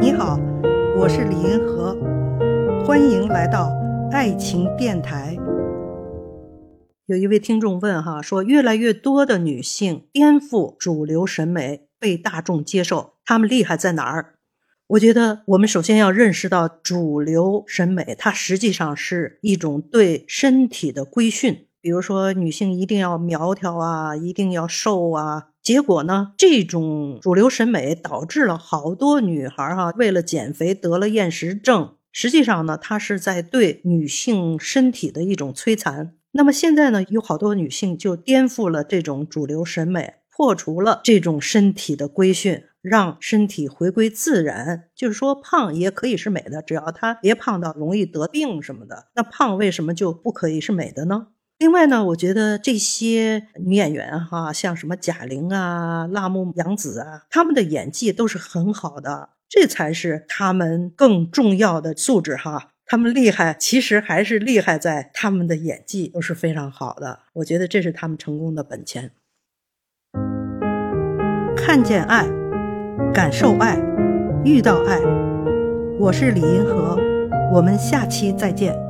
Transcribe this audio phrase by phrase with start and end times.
[0.00, 0.40] 你好，
[0.96, 1.94] 我是李银河，
[2.86, 3.70] 欢迎来到
[4.10, 5.36] 爱情电台。
[7.04, 14.36] 有一位听众问哈，说越来越多的女性颠覆主流审美，被大众接受，她们厉害在哪儿？
[14.86, 25.48] 我觉得我们首先要认识到，主流审美它实际上是一种对身体的规训，比如说女性一定要苗条啊，一定要瘦啊。
[25.70, 26.32] 结果呢？
[26.36, 31.94] 这种主流审美导致了好多女孩哈，为了减肥得了厌食症。
[32.10, 36.16] 实际上呢，它是在对女性身体的一种摧残。
[36.32, 44.88] 那么现在呢，有好多女性就颠覆了这种主流审美，破除了这种身体的规训，让身体回归自然。
[44.96, 49.06] 就是说，胖也可以是美的，只要她别胖到容易得病什么的。
[49.14, 51.28] 那胖为什么就不可以是美的呢？
[51.60, 62.70] 另外呢，我觉得这些女演员哈，像什么贾玲啊、辣目洋子啊，她们的演技都是很好的，这才是她们更重要的素质哈。
[62.86, 67.18] 她们厉害，其实还是厉害在她们的演技都是非常好的。
[67.34, 69.10] 我觉得这是她们成功的本钱。
[71.54, 72.26] 看见爱，
[73.12, 73.78] 感受爱，
[74.46, 74.98] 遇到爱。
[75.98, 76.98] 我是李银河，
[77.52, 78.89] 我们下期再见。